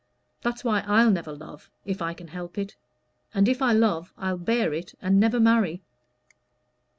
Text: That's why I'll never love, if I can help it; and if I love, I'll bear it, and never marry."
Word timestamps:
That's 0.41 0.63
why 0.63 0.79
I'll 0.87 1.11
never 1.11 1.31
love, 1.31 1.69
if 1.85 2.01
I 2.01 2.15
can 2.15 2.29
help 2.29 2.57
it; 2.57 2.75
and 3.35 3.47
if 3.47 3.61
I 3.61 3.71
love, 3.73 4.11
I'll 4.17 4.35
bear 4.39 4.73
it, 4.73 4.95
and 4.99 5.19
never 5.19 5.39
marry." 5.39 5.83